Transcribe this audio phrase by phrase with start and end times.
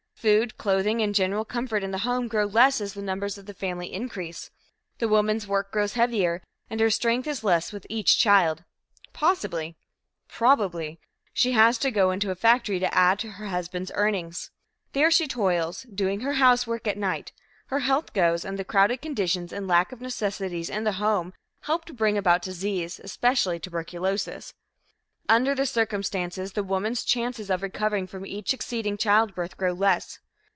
[0.21, 3.55] Food, clothing and general comfort in the home grow less as the numbers of the
[3.55, 4.51] family increase.
[4.99, 8.63] The woman's work grows heavier, and her strength is less with each child.
[9.13, 9.77] Possibly
[10.27, 10.99] probably
[11.33, 14.51] she has to go into a factory to add to her husband's earnings.
[14.93, 17.31] There she toils, doing her housework at night.
[17.65, 21.85] Her health goes, and the crowded conditions and lack of necessities in the home help
[21.85, 24.53] to bring about disease especially tuberculosis.
[25.29, 30.19] Under the circumstances, the woman's chances of recovering from each succeeding childbirth grow less.